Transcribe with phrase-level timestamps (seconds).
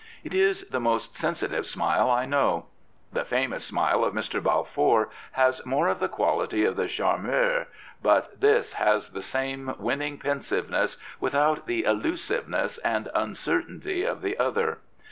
[0.23, 2.65] It is the most sensitive smile I know.
[3.13, 4.41] The famous smile of Mr.
[4.41, 7.67] Balfour has more of the quality of the charmeur,
[8.01, 14.79] but this has the same winning pensiveness without the elusiveness and uncertainty of the other.